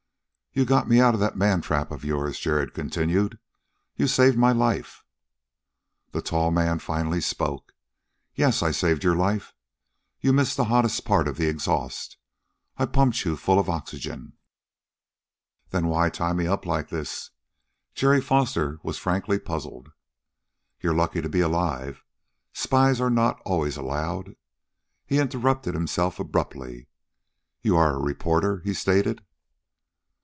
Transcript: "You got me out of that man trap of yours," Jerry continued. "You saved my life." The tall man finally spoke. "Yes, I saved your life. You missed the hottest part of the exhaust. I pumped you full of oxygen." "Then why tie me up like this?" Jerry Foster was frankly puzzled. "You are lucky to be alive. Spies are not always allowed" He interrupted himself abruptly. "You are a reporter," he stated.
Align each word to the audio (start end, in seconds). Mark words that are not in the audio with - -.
"You 0.53 0.65
got 0.65 0.89
me 0.89 0.99
out 0.99 1.13
of 1.13 1.21
that 1.21 1.37
man 1.37 1.61
trap 1.61 1.91
of 1.91 2.03
yours," 2.03 2.37
Jerry 2.37 2.69
continued. 2.69 3.39
"You 3.95 4.05
saved 4.05 4.37
my 4.37 4.51
life." 4.51 5.05
The 6.11 6.21
tall 6.21 6.51
man 6.51 6.79
finally 6.79 7.21
spoke. 7.21 7.71
"Yes, 8.35 8.61
I 8.61 8.71
saved 8.71 9.01
your 9.01 9.15
life. 9.15 9.53
You 10.19 10.33
missed 10.33 10.57
the 10.57 10.65
hottest 10.65 11.05
part 11.05 11.29
of 11.29 11.37
the 11.37 11.47
exhaust. 11.47 12.17
I 12.75 12.85
pumped 12.85 13.23
you 13.23 13.37
full 13.37 13.59
of 13.59 13.69
oxygen." 13.69 14.33
"Then 15.69 15.87
why 15.87 16.09
tie 16.09 16.33
me 16.33 16.47
up 16.47 16.65
like 16.65 16.89
this?" 16.89 17.29
Jerry 17.95 18.19
Foster 18.19 18.77
was 18.83 18.97
frankly 18.97 19.39
puzzled. 19.39 19.93
"You 20.81 20.89
are 20.89 20.93
lucky 20.93 21.21
to 21.21 21.29
be 21.29 21.39
alive. 21.39 22.03
Spies 22.51 22.99
are 22.99 23.09
not 23.09 23.39
always 23.45 23.77
allowed" 23.77 24.35
He 25.07 25.17
interrupted 25.17 25.75
himself 25.75 26.19
abruptly. 26.19 26.89
"You 27.61 27.77
are 27.77 27.95
a 27.95 28.01
reporter," 28.03 28.59
he 28.65 28.73
stated. 28.73 29.23